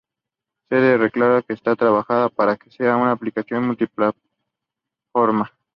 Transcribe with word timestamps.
Cabe 0.67 0.97
recalcar 0.97 1.43
que 1.45 1.53
se 1.53 1.57
está 1.59 1.75
trabajando 1.75 2.31
para 2.31 2.57
que 2.57 2.71
sea 2.71 2.97
una 2.97 3.11
aplicación 3.11 3.67
multiplataforma. 3.67 5.51